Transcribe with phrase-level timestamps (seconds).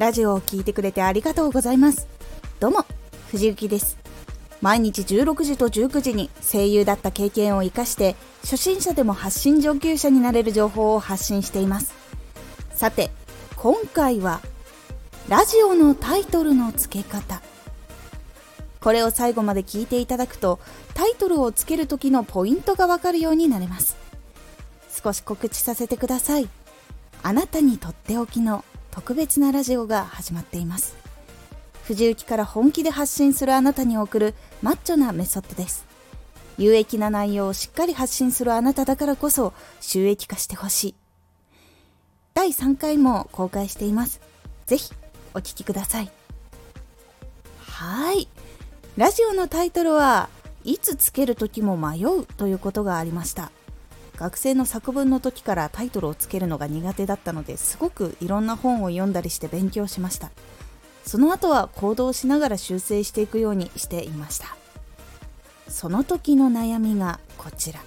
[0.00, 2.08] ラジオを聴いてくれてありがとうございます。
[2.58, 2.86] どうも
[3.30, 3.98] 藤幸です。
[4.62, 11.92] 毎日16時と19時に声優だった経験を生かして初心者でも発信上級者になれる情報を発信しています。
[12.72, 13.10] さて
[13.56, 14.40] 今回は
[15.28, 17.42] ラジオのタイトルの付け方。
[18.80, 20.60] これを最後まで聞いていただくと
[20.94, 23.98] タイトルをつける時のポイントがわかるようになれます。
[25.04, 26.48] 少し告知させてください。
[27.22, 30.96] あなたにとっておきの特別なラジオが始まっています。
[31.84, 35.84] 藤雪から本気で発信するあなたに送るマッチョなメソッドです。
[36.58, 40.94] 有益な内容をしっかり発信するあなただからこそ収益化してほしい。
[42.34, 44.20] 第3回も公開しています。
[44.66, 44.92] ぜひ
[45.34, 46.10] お聴きください。
[47.66, 48.28] はい。
[48.96, 50.28] ラジオのタイトルは
[50.64, 53.50] いつつける時も迷うということがありました。
[54.20, 60.30] 学生の作文の時からタイトルをつけるのが苦手だったのですごくいろんな本を読んだりして勉強しました。
[61.06, 64.54] その後は行動しながら修正していくようにしていました。
[65.68, 67.80] その時の悩みがこちら。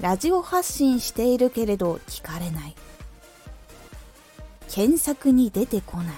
[0.00, 2.74] ラジオ発信しているけれど聞かれない。
[4.70, 6.16] 検索に出てこない。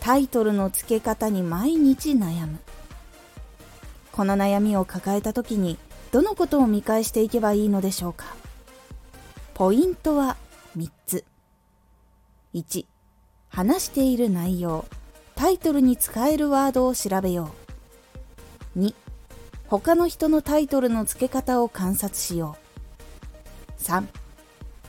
[0.00, 2.58] タイトルの付け方に毎日悩む。
[4.12, 5.78] この悩みを抱えた時に
[6.14, 8.26] どのことを見返していけばいいのでしょうか？
[9.52, 10.36] ポイントは
[10.76, 11.24] 3つ。
[12.54, 12.86] 1
[13.48, 14.84] 話している内容。
[15.34, 17.50] タイトルに使えるワードを調べよ
[18.76, 18.78] う。
[18.78, 18.94] 2
[19.66, 22.56] 他の人のタイトルの付け方を観察しよ
[23.80, 23.82] う。
[23.82, 24.04] 3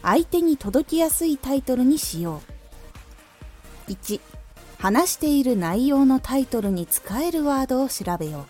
[0.03, 2.43] 相手に届きやすいタイトルにしよ
[3.87, 3.91] う。
[3.91, 4.21] 1
[4.77, 8.45] 話している内容のタイトルに使えるワードを調べよ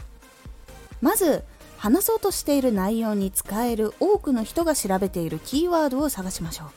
[1.01, 1.05] う。
[1.05, 1.45] まず
[1.85, 6.71] 話そうとしている内容に使える多くの人が調べているキーワードを探しましょ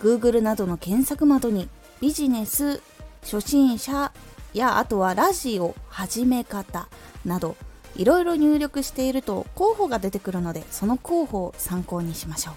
[0.00, 0.02] う。
[0.02, 1.68] Google などの検索窓に
[2.00, 2.80] ビジネス
[3.22, 4.14] 初心者
[4.54, 6.88] やあとはラジオ始め方
[7.26, 7.54] など
[7.96, 12.54] いろいろ入力していると候補が出てくるのでその候補を参考にしましょう。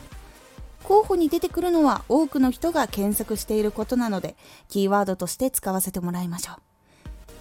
[0.85, 4.37] 候補に出てくるのは多くの人が検索していることなので
[4.69, 6.61] キーワードとして使わせてもらいましょう。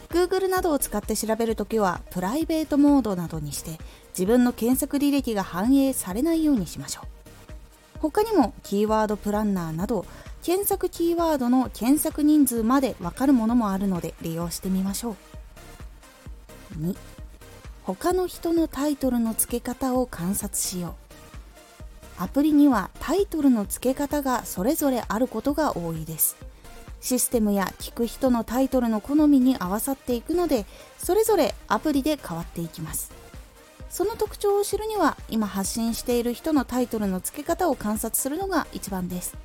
[0.09, 3.79] Google などを使って調べるときはプライベートモードなどにして
[4.17, 7.07] 自分の検索履歴が反映されないようにしましょう。
[8.01, 10.07] 他にもキーワードプランナーなど
[10.43, 15.17] 検索キーワードの検索人数までわかるものもあるので利用してみましょう。
[16.79, 16.97] 2
[17.85, 20.97] 他の人のタイトルの付け方を観察しよ
[22.19, 22.23] う。
[22.23, 26.37] アプリにはタイトルの付け方がそれぞれあることが多いです。
[27.01, 30.65] システムや聞く人のタイトルの好みに合わさっていくので
[30.99, 33.26] それぞれアプリで変わっていきます。
[33.89, 39.37] その特徴を知るには今発信している人のタイトルの付け方を観察するのが一番です。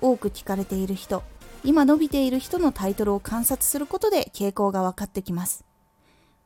[0.00, 1.22] 多く聞かれている人
[1.64, 5.64] 今伸びている人のタイトルを観察することで傾向が分かってきます。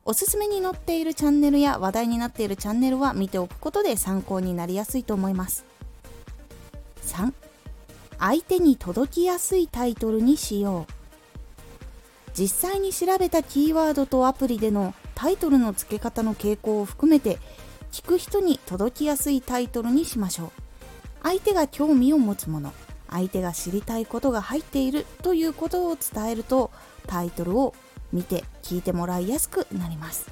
[0.04, 5.64] おすすめに載っているチャンネルや話題になっているチャンネルは見ておくことで参考になりやすいと思います。
[7.02, 7.32] 3
[8.18, 10.92] 相手に届きやすいタイトルにしよう。
[12.34, 17.38] 実際に調べたキーワードとアプリでのタイトルの付け方の傾向を含めて
[17.92, 20.50] 聞く人に届きやすいタイトルにしましょう。
[21.22, 22.72] 相手が興味を持つもの
[23.10, 26.70] 相手が知りたいことが入っているということを伝えると
[27.06, 27.74] タイトルを
[28.14, 30.30] 見て聞いてもらいやすくなります。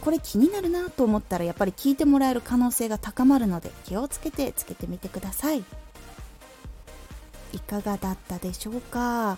[0.00, 5.62] これ気になるなと思ったらやっぱり聞いてもらえる可能性が高まるので気をつけてつけてみてください。
[7.52, 9.36] いかがだったでしょうか？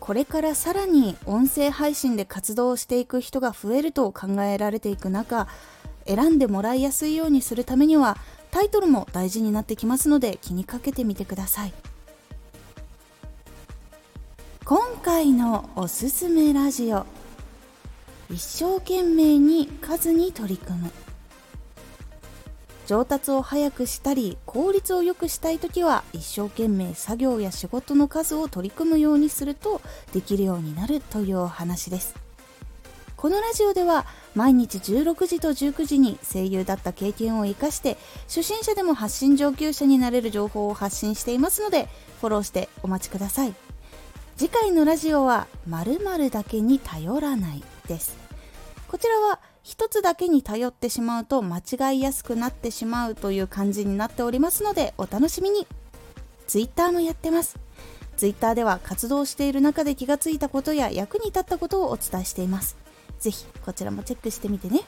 [0.00, 5.48] これからさらに音声配信で活動していく人が増えると考えられていく中
[6.06, 8.16] 選んでもらいやすいようにするためには
[8.50, 11.72] タイトルも大事になってきますので気にかけてみてください。
[14.64, 17.06] 今回のおすすめラジオ
[18.28, 20.90] 一生懸命に数に取り組む。
[22.86, 29.80] 上達を早くしたり効率を良くしたい時は一生懸命作業や仕事の数を取り組むようにすると
[30.12, 32.14] できるようになるというお話です。
[33.16, 37.96] このラジオでは毎日16時と19時に声優だった経験を生かして
[38.28, 41.88] 初心者でも発信上級者になれる情報を発信していますので
[42.20, 43.54] フォローしてお待ちください。
[44.36, 48.16] 次回のラジオは〇〇だけに頼らないです。
[48.86, 55.66] こちらは一つだけに頼ってしまうと間違いやすくなってしまうという感じになっておりますのでお楽しみに。
[56.46, 57.58] Twitter もやってます。
[58.16, 62.76] Twitter では活動している中で気がついたことや役に立ったことをお伝えしています。
[63.18, 64.82] ぜひこちらもチェックしてみてね。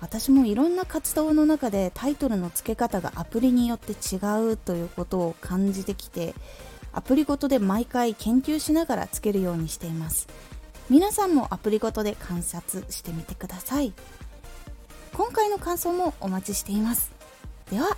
[0.00, 4.18] 私もいろんな活動の中でタイトルの付け方がアプリによって違
[4.50, 6.34] うということを感じてきて
[6.92, 10.26] アプリごとで毎回研究しながらつけるようにしています。
[10.90, 13.92] 皆さんもアプリごとで観察してみてください。
[15.14, 17.12] 今回の感想もお待ちしています。
[17.70, 17.96] では